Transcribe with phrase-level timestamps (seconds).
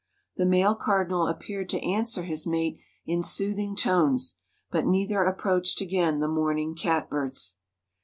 [0.35, 4.39] The male cardinal appeared to answer his mate in soothing tones,
[4.71, 7.59] but neither approached again the mourning catbirds.